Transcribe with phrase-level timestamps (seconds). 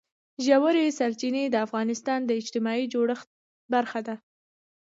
[0.45, 3.27] ژورې سرچینې د افغانستان د اجتماعي جوړښت
[3.73, 4.15] برخه ده.